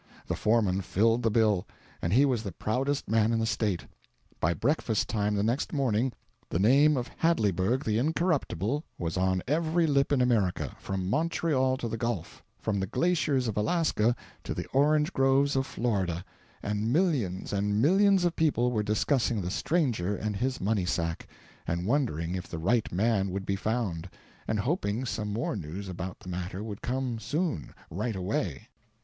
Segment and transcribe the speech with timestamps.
[0.25, 1.67] The foreman filled the bill;
[2.01, 3.85] and he was the proudest man in the State.
[4.39, 6.11] By breakfast time the next morning
[6.49, 11.87] the name of Hadleyburg the Incorruptible was on every lip in America, from Montreal to
[11.87, 16.25] the Gulf, from the glaciers of Alaska to the orange groves of Florida;
[16.63, 21.27] and millions and millions of people were discussing the stranger and his money sack,
[21.67, 24.09] and wondering if the right man would be found,
[24.47, 28.67] and hoping some more news about the matter would come soon right away.